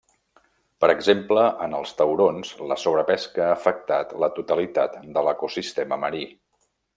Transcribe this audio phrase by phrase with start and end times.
[0.83, 6.25] Per exemple en els taurons la sobrepesca ha afectat la totalitat de l'ecosistema marí.